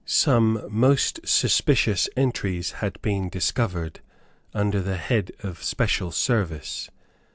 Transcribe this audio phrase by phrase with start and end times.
[0.03, 3.99] Some most suspicious entries had been discovered,
[4.51, 6.89] under the head of special service.